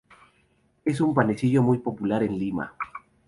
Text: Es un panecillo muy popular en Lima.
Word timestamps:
Es 0.83 0.99
un 0.99 1.13
panecillo 1.13 1.61
muy 1.61 1.77
popular 1.77 2.23
en 2.23 2.39
Lima. 2.39 2.73